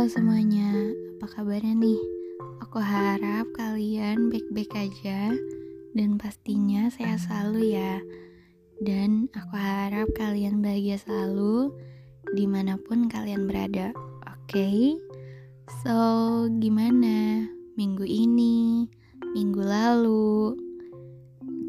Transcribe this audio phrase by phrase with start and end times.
[0.00, 2.00] Halo semuanya, apa kabarnya nih?
[2.64, 5.28] Aku harap kalian baik-baik aja
[5.92, 8.00] dan pastinya sehat selalu ya.
[8.80, 11.76] Dan aku harap kalian bahagia selalu
[12.32, 13.92] di mana pun kalian berada.
[14.24, 14.80] Oke, okay?
[15.84, 15.92] so
[16.48, 17.44] gimana
[17.76, 18.88] minggu ini,
[19.36, 20.56] minggu lalu?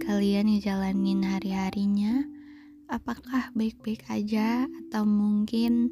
[0.08, 2.24] Kalian ngejalanin hari-harinya?
[2.88, 5.92] Apakah baik-baik aja atau mungkin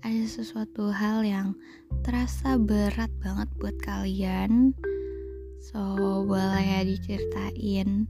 [0.00, 1.52] ada sesuatu hal yang
[2.00, 4.72] terasa berat banget buat kalian.
[5.60, 5.78] So
[6.24, 8.08] boleh ya diceritain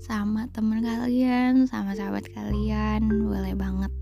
[0.00, 3.92] sama temen kalian sama sahabat kalian boleh banget.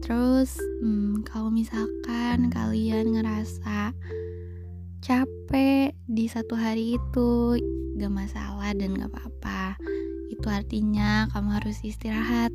[0.00, 3.92] Terus hmm, kalau misalkan kalian ngerasa
[5.04, 7.60] capek di satu hari itu
[8.00, 9.76] gak masalah dan gak apa-apa.
[10.32, 12.48] Itu artinya kamu harus istirahat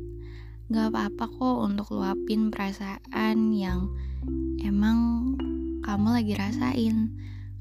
[0.72, 3.92] Gak apa-apa kok untuk luapin perasaan yang
[4.64, 5.28] emang
[5.84, 7.12] kamu lagi rasain.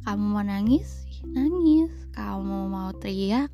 [0.07, 1.91] Kamu mau nangis, nangis.
[2.15, 3.51] Kamu mau teriak,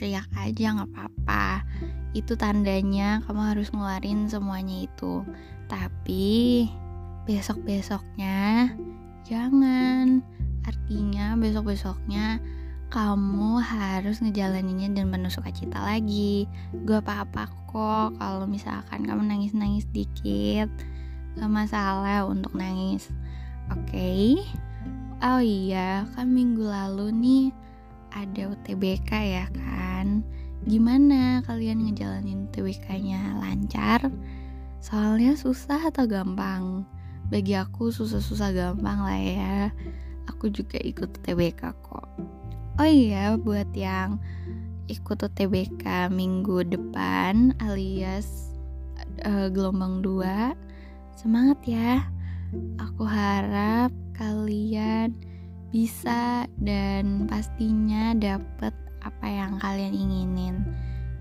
[0.00, 1.68] teriak aja gak apa-apa.
[2.16, 5.20] Itu tandanya kamu harus ngeluarin semuanya itu.
[5.68, 6.64] Tapi
[7.28, 8.72] besok-besoknya
[9.28, 10.24] jangan.
[10.64, 12.40] Artinya besok-besoknya
[12.94, 16.46] kamu harus ngejalaninnya dan penuh sukacita lagi.
[16.86, 20.70] Gue apa-apa kok kalau misalkan kamu nangis-nangis dikit.
[21.34, 23.10] Gak masalah untuk nangis.
[23.74, 23.90] Oke?
[23.90, 24.28] Okay?
[25.24, 27.44] oh iya kan minggu lalu nih
[28.14, 30.22] ada UTBK ya kan?
[30.62, 34.06] Gimana kalian ngejalanin UTBK-nya lancar?
[34.78, 36.86] Soalnya susah atau gampang?
[37.26, 39.58] Bagi aku susah-susah gampang lah ya.
[40.30, 42.06] Aku juga ikut UTBK kok
[42.74, 44.18] Oh iya, buat yang
[44.90, 48.52] ikut UTBK minggu depan alias
[49.24, 50.20] uh, gelombang 2
[51.16, 52.04] semangat ya
[52.76, 55.16] aku harap kalian
[55.72, 60.56] bisa dan pastinya dapet apa yang kalian inginin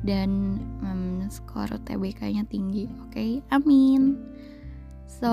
[0.04, 3.40] dan um, skor UTBK-nya tinggi oke okay?
[3.56, 4.20] amin
[5.08, 5.32] so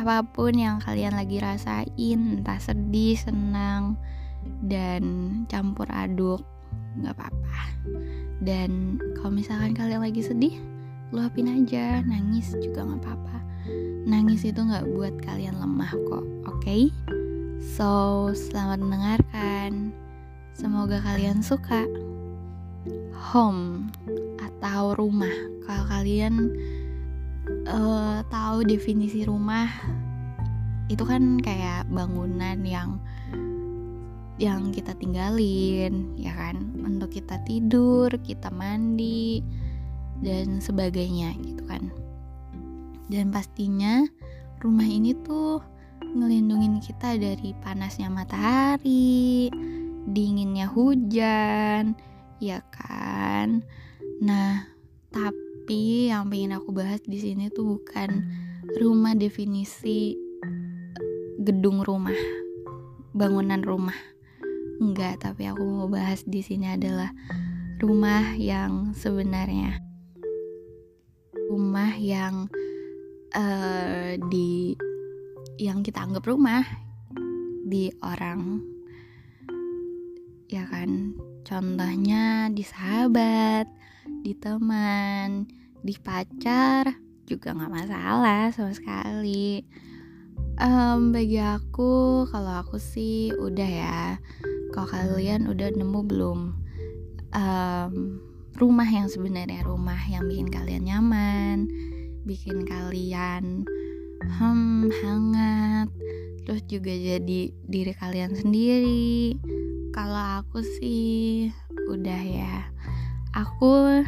[0.00, 4.00] apa pun yang kalian lagi rasain entah sedih senang
[4.66, 5.02] dan
[5.48, 6.42] campur aduk
[7.00, 7.58] nggak apa-apa.
[8.42, 10.58] Dan kalau misalkan kalian lagi sedih
[11.12, 13.38] luapin aja nangis juga nggak apa-apa.
[14.08, 16.60] Nangis itu nggak buat kalian lemah kok oke?
[16.62, 16.90] Okay?
[17.62, 19.94] so selamat mendengarkan.
[20.52, 21.86] Semoga kalian suka.
[23.32, 23.88] Home
[24.42, 25.32] atau rumah.
[25.62, 26.52] Kalau kalian
[27.70, 29.70] uh, tahu definisi rumah
[30.90, 33.00] itu kan kayak bangunan yang
[34.42, 36.58] yang kita tinggalin ya kan?
[36.82, 39.38] Untuk kita tidur kita mandi
[40.18, 41.94] dan sebagainya gitu kan.
[43.06, 44.02] Dan pastinya
[44.58, 45.62] rumah ini tuh
[46.02, 49.46] ngelindungin kita dari panasnya matahari
[50.10, 51.94] dinginnya hujan
[52.42, 53.62] ya kan?
[54.18, 54.66] Nah
[55.14, 58.26] tapi yang pengen aku bahas di sini tuh bukan
[58.82, 60.18] rumah definisi
[61.38, 62.16] gedung rumah
[63.12, 64.11] bangunan rumah
[64.82, 67.14] Enggak, tapi aku mau bahas di sini adalah
[67.78, 69.78] rumah yang sebenarnya.
[71.54, 72.50] Rumah yang
[73.30, 74.74] uh, di
[75.62, 76.66] yang kita anggap rumah
[77.62, 78.58] di orang.
[80.50, 81.14] Ya kan?
[81.46, 83.70] Contohnya di sahabat
[84.26, 85.46] di teman
[85.78, 86.90] di pacar
[87.30, 89.62] juga nggak masalah sama sekali.
[90.58, 94.18] Um, bagi aku kalau aku sih udah ya
[94.72, 96.38] kalau kalian udah nemu belum
[97.36, 97.92] um,
[98.56, 101.68] rumah yang sebenarnya rumah yang bikin kalian nyaman
[102.24, 103.68] bikin kalian
[104.22, 105.88] hmm hangat
[106.42, 109.38] terus juga jadi diri kalian sendiri.
[109.94, 111.48] Kalau aku sih
[111.90, 112.56] udah ya.
[113.32, 114.02] Aku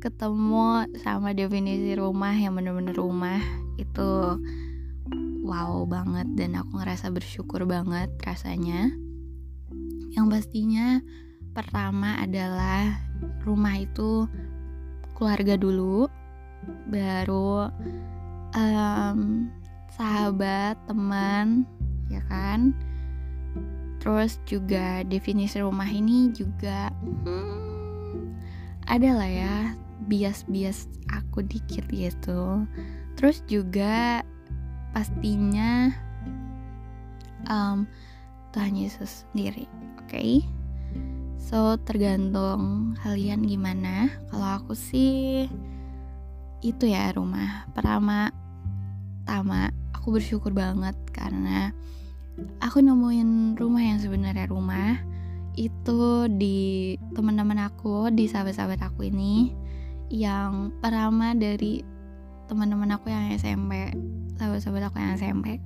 [0.00, 3.40] ketemu sama definisi rumah yang bener-bener rumah
[3.76, 4.40] itu
[5.44, 8.92] wow banget dan aku ngerasa bersyukur banget rasanya
[10.10, 10.98] yang pastinya
[11.54, 12.98] pertama adalah
[13.42, 14.26] rumah itu
[15.14, 16.08] keluarga dulu,
[16.88, 17.68] baru
[18.56, 19.50] um,
[19.92, 21.68] sahabat, teman,
[22.08, 22.72] ya kan.
[24.00, 26.88] Terus juga definisi rumah ini juga
[27.28, 28.32] hmm,
[28.88, 29.76] ada ya
[30.08, 32.64] bias-bias aku dikit gitu.
[33.20, 34.24] Terus juga
[34.96, 35.92] pastinya
[37.46, 37.84] um,
[38.50, 39.70] Tuhan Yesus sendiri
[40.10, 40.42] okay?
[41.40, 44.12] so tergantung kalian gimana.
[44.28, 45.48] Kalau aku sih
[46.60, 48.28] itu ya rumah pertama
[49.24, 51.72] tama aku bersyukur banget karena
[52.60, 55.00] aku nemuin rumah yang sebenarnya rumah.
[55.58, 59.50] Itu di teman-teman aku di sahabat-sahabat aku ini
[60.10, 61.82] yang pertama dari
[62.46, 63.94] teman-teman aku yang SMP
[64.38, 65.62] sahabat-sahabat aku yang SMP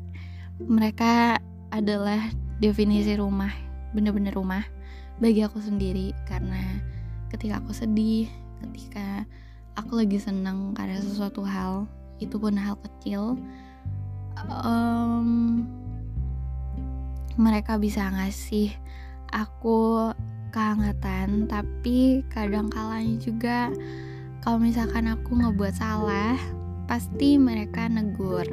[0.60, 1.40] mereka
[1.72, 2.20] adalah
[2.58, 3.50] definisi rumah
[3.94, 4.62] bener-bener rumah
[5.18, 6.14] bagi aku sendiri.
[6.26, 6.58] Karena
[7.30, 8.30] ketika aku sedih
[8.64, 9.26] ketika
[9.74, 11.90] aku lagi senang karena sesuatu hal
[12.22, 13.34] itu pun hal kecil
[14.64, 15.66] um,
[17.34, 18.70] mereka bisa ngasih
[19.34, 20.10] aku
[20.54, 21.50] kehangatan.
[21.50, 23.70] Tapi kadang kalanya juga
[24.46, 26.38] kalau misalkan aku ngebuat salah
[26.84, 28.44] pasti mereka negur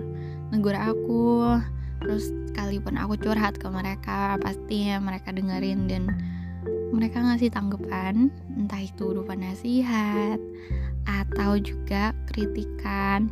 [0.51, 1.59] negur aku
[2.01, 6.09] terus sekalipun aku curhat ke mereka pasti ya mereka dengerin dan
[6.91, 8.27] mereka ngasih tanggapan
[8.57, 10.37] entah itu berupa nasihat
[11.07, 13.31] atau juga kritikan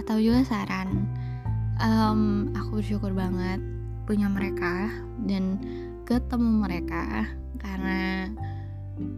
[0.00, 1.06] atau juga saran.
[1.82, 3.60] Um, aku bersyukur banget
[4.06, 4.88] punya mereka
[5.26, 5.58] dan
[6.06, 7.26] ketemu mereka
[7.58, 8.30] karena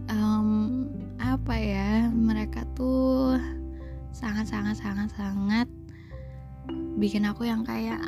[0.09, 0.87] um,
[1.21, 3.37] apa ya mereka tuh
[4.15, 5.67] sangat sangat sangat sangat
[6.97, 8.01] bikin aku yang kayak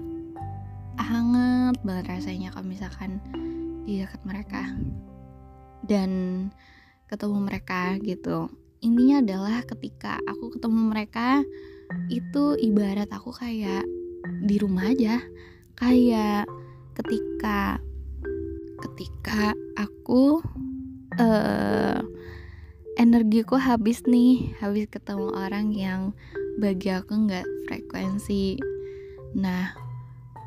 [1.00, 3.24] hangat banget rasanya kalau misalkan
[3.88, 4.64] di dekat mereka.
[5.84, 6.12] Dan
[7.10, 8.52] ketemu mereka gitu.
[8.80, 11.42] Intinya adalah ketika aku ketemu mereka
[12.14, 13.84] itu ibarat aku kayak
[14.46, 15.18] di rumah aja.
[15.74, 16.46] Kayak
[16.94, 17.80] ketika
[18.80, 20.44] ketika aku
[21.18, 22.00] uh,
[23.00, 24.54] energiku habis nih.
[24.62, 26.02] Habis ketemu orang yang
[26.60, 28.60] bagi aku nggak frekuensi.
[29.34, 29.89] Nah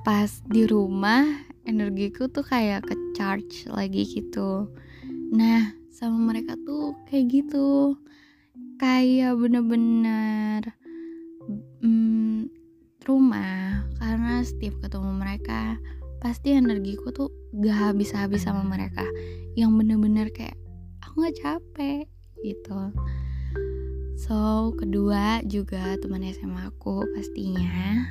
[0.03, 1.23] pas di rumah
[1.63, 4.67] energiku tuh kayak ke charge lagi gitu.
[5.31, 7.95] Nah sama mereka tuh kayak gitu.
[8.83, 10.75] Kayak bener-bener
[11.79, 12.51] hmm,
[13.07, 13.87] rumah.
[14.03, 15.79] Karena setiap ketemu mereka
[16.19, 17.31] pasti energiku tuh
[17.63, 19.07] gak habis-habis sama mereka.
[19.55, 20.59] Yang bener-bener kayak
[21.07, 22.11] aku gak capek
[22.43, 22.91] gitu.
[24.19, 28.11] So kedua juga teman SMA aku pastinya.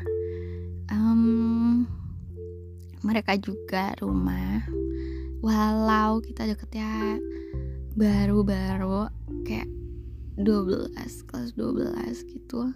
[0.91, 1.60] Um,
[3.11, 4.63] mereka juga rumah
[5.43, 7.19] walau kita deketnya
[7.99, 9.11] baru-baru
[9.43, 9.67] kayak
[10.39, 10.95] 12
[11.27, 12.71] kelas 12 gitu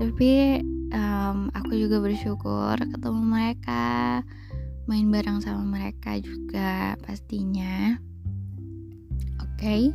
[0.00, 4.24] tapi um, aku juga bersyukur ketemu mereka
[4.88, 8.00] main bareng sama mereka juga pastinya
[9.44, 9.92] oke okay.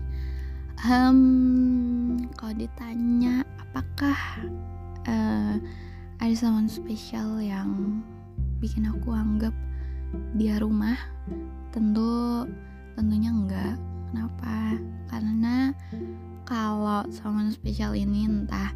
[0.86, 4.20] um, kalau ditanya apakah
[5.10, 5.58] uh,
[6.22, 8.04] ada someone spesial yang
[8.64, 9.52] bikin aku anggap
[10.40, 10.96] dia rumah
[11.76, 12.48] tentu
[12.96, 13.76] tentunya enggak.
[14.14, 14.80] Kenapa?
[15.12, 15.76] Karena
[16.48, 18.72] kalau someone spesial ini entah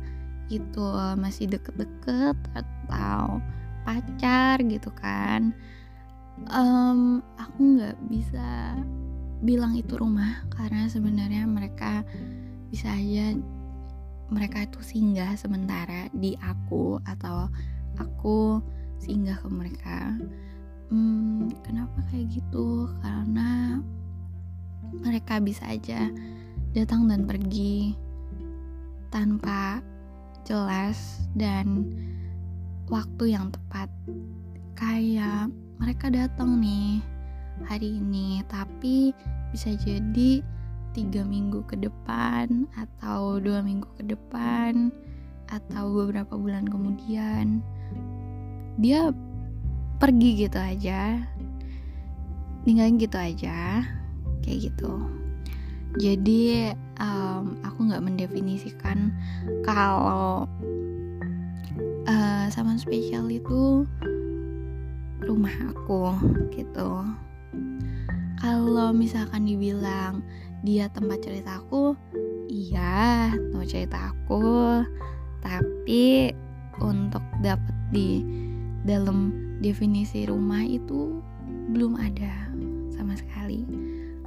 [0.51, 3.39] itu masih deket-deket atau
[3.87, 5.55] pacar gitu kan
[6.51, 8.75] um, aku nggak bisa
[9.43, 12.01] bilang itu rumah karena sebenarnya mereka
[12.67, 13.37] bisa aja
[14.27, 17.47] mereka itu singgah sementara di aku atau
[17.95, 18.59] aku
[19.01, 20.15] singgah ke mereka.
[20.87, 22.87] Hmm, kenapa kayak gitu?
[23.03, 23.81] Karena
[25.03, 26.07] mereka bisa aja
[26.71, 27.97] datang dan pergi
[29.11, 29.83] tanpa
[30.47, 31.87] jelas dan
[32.87, 33.91] waktu yang tepat.
[34.77, 35.49] Kayak
[35.81, 37.01] mereka datang nih
[37.65, 39.11] hari ini tapi
[39.49, 40.45] bisa jadi
[40.93, 44.89] tiga minggu ke depan atau dua minggu ke depan
[45.49, 47.61] atau beberapa bulan kemudian
[48.77, 49.09] dia
[49.97, 51.21] pergi gitu aja.
[52.63, 53.83] Ninggalin gitu aja.
[54.45, 54.93] Kayak gitu.
[55.97, 56.69] Jadi
[57.01, 59.09] um, aku nggak mendefinisikan
[59.65, 60.45] kalau
[62.05, 63.87] uh, sama spesial itu
[65.25, 66.13] rumah aku
[66.53, 67.01] gitu.
[68.37, 70.21] Kalau misalkan dibilang
[70.61, 71.97] dia tempat ceritaku
[72.45, 74.85] iya tempat cerita aku.
[75.41, 76.29] Tapi
[76.77, 78.21] untuk dapet di
[78.87, 81.19] dalam definisi rumah itu
[81.75, 82.47] belum ada
[82.95, 83.67] sama sekali.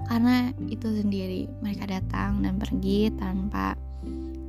[0.04, 3.74] Karena itu sendiri mereka datang dan pergi tanpa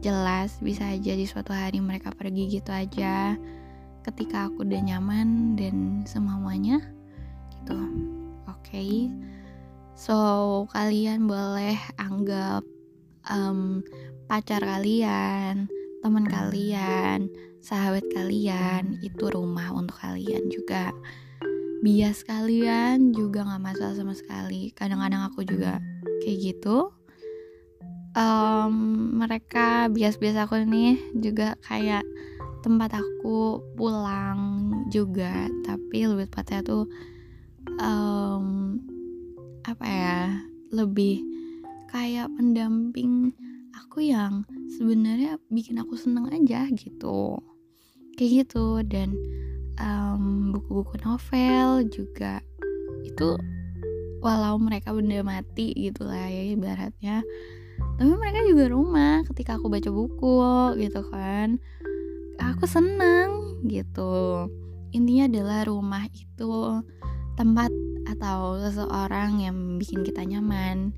[0.04, 3.40] jelas bisa aja di suatu hari mereka pergi gitu aja.
[4.04, 6.84] Ketika aku udah nyaman dan semuanya
[7.56, 7.78] gitu.
[8.52, 8.68] Oke.
[8.68, 8.94] Okay.
[9.94, 12.66] so kalian boleh anggap
[13.30, 13.86] um,
[14.26, 15.70] pacar kalian
[16.02, 17.30] teman kalian
[17.62, 20.90] sahabat kalian itu rumah untuk kalian juga.
[21.82, 24.74] Bias kalian juga nggak masalah sama sekali.
[24.74, 25.82] Kadang-kadang aku juga
[26.26, 26.94] kayak gitu.
[28.12, 32.06] Um, mereka bias-bias aku nih juga kayak
[32.66, 35.50] tempat aku pulang juga.
[35.66, 36.86] Tapi lebih tepatnya tuh
[37.78, 38.78] um,
[39.66, 40.20] apa ya
[40.74, 41.22] lebih
[41.90, 43.34] kayak pendamping
[43.78, 44.46] aku yang
[44.78, 47.51] sebenarnya bikin aku seneng aja gitu
[48.16, 48.82] kayak gitu.
[48.88, 49.16] Dan
[50.52, 52.44] buku buku-buku novel juga
[53.02, 53.34] itu
[54.22, 57.26] walau mereka benda mati gitu lah ya ibaratnya.
[57.98, 61.58] Tapi mereka juga rumah ketika aku baca buku gitu kan.
[62.38, 64.46] Aku seneng gitu.
[64.94, 66.82] Intinya adalah rumah itu
[67.40, 67.74] tempat
[68.06, 70.92] atau seseorang yang bikin kita nyaman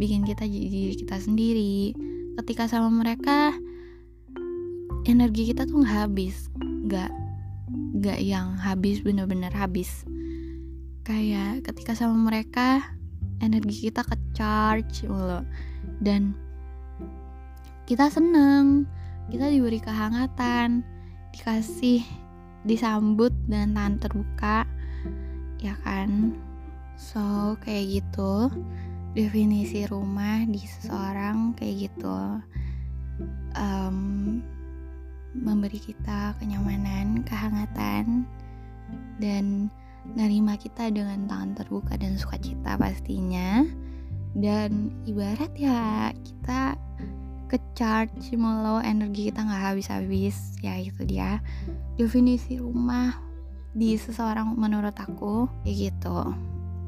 [0.00, 1.92] bikin kita jadi diri kita sendiri.
[2.40, 3.52] Ketika sama mereka
[5.04, 6.50] energi kita tuh nggak habis.
[6.60, 7.10] Nggak
[7.70, 10.04] nggak yang habis bener-bener habis.
[11.04, 12.84] Kayak ketika sama mereka
[13.40, 15.42] energi kita ke charge loh
[16.04, 16.36] dan
[17.88, 18.84] kita seneng
[19.32, 20.84] kita diberi kehangatan
[21.32, 22.04] dikasih
[22.68, 24.58] disambut dengan tangan terbuka
[25.60, 26.36] ya kan?
[27.00, 28.52] So kayak gitu.
[29.10, 32.18] Definisi rumah di seseorang kayak gitu.
[33.58, 34.38] Um,
[35.34, 38.26] memberi kita kenyamanan kehangatan
[39.22, 39.70] dan
[40.16, 43.64] nerima kita dengan tangan terbuka dan sukacita pastinya.
[44.30, 46.78] Dan ibarat ya kita
[47.50, 51.42] ke charge melo energi kita nggak habis-habis ya itu dia.
[51.98, 53.18] Definisi rumah
[53.74, 56.20] di seseorang menurut aku kayak gitu.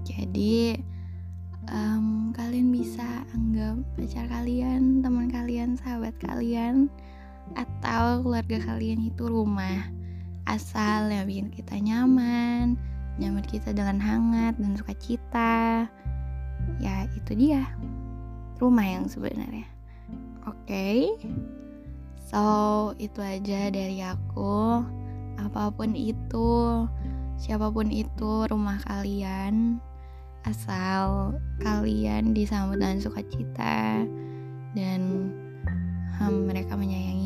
[0.07, 0.79] Jadi
[1.71, 6.91] um, kalian bisa anggap pacar kalian teman kalian sahabat kalian
[7.55, 9.89] atau keluarga kalian itu rumah.
[10.49, 12.75] Asal yang bikin kita nyaman
[13.21, 15.87] nyambut kita dengan hangat dan sukacita.
[16.81, 17.69] Ya itu dia.
[18.59, 19.69] Rumah yang sebenarnya.
[20.49, 20.57] Oke.
[20.67, 20.99] Okay?
[22.33, 22.43] so
[22.97, 24.81] itu aja dari aku.
[25.37, 26.89] Apa pun itu
[27.37, 29.83] siapa pun itu rumah kalian
[30.43, 34.03] asal kalian disambut dengan sukacita
[34.75, 35.01] dan
[36.19, 37.22] hmm, mereka menyayangi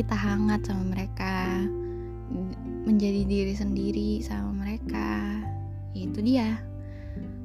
[0.00, 1.64] kita hangat sama mereka
[2.88, 5.44] menjadi diri sendiri sama mereka
[5.92, 6.56] itu dia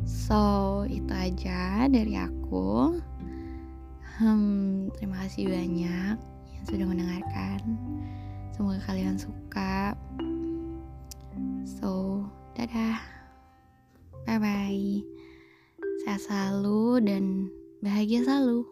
[0.08, 2.96] so itu aja dari aku
[4.18, 6.16] hmm, terima kasih banyak
[6.56, 7.60] yang sudah mendengarkan
[8.56, 10.00] Semoga kalian suka.
[11.68, 12.24] So,
[12.56, 13.04] dadah.
[14.24, 15.04] Bye bye.
[16.08, 17.52] Sehat selalu dan
[17.84, 18.64] bahagia selalu.